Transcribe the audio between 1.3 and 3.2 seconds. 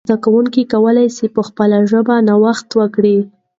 په خپله ژبه نوښت وکړي.